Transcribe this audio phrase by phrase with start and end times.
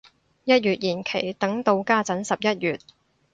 [0.45, 2.79] 一月延期等到家陣十一月